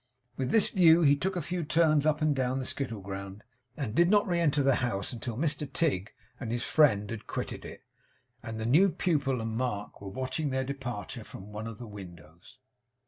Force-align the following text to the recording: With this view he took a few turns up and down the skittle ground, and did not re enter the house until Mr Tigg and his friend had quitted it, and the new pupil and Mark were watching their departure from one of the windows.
With 0.35 0.49
this 0.49 0.69
view 0.69 1.03
he 1.03 1.15
took 1.15 1.35
a 1.35 1.43
few 1.43 1.63
turns 1.63 2.07
up 2.07 2.23
and 2.23 2.35
down 2.35 2.57
the 2.57 2.65
skittle 2.65 3.01
ground, 3.01 3.43
and 3.77 3.93
did 3.93 4.09
not 4.09 4.25
re 4.25 4.39
enter 4.39 4.63
the 4.63 4.77
house 4.81 5.13
until 5.13 5.37
Mr 5.37 5.71
Tigg 5.71 6.11
and 6.39 6.51
his 6.51 6.63
friend 6.63 7.07
had 7.11 7.27
quitted 7.27 7.63
it, 7.63 7.83
and 8.41 8.59
the 8.59 8.65
new 8.65 8.89
pupil 8.89 9.39
and 9.41 9.55
Mark 9.55 10.01
were 10.01 10.09
watching 10.09 10.49
their 10.49 10.63
departure 10.65 11.23
from 11.23 11.51
one 11.51 11.67
of 11.67 11.77
the 11.77 11.85
windows. 11.85 12.57